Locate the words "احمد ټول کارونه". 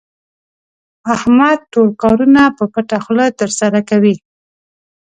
1.15-2.41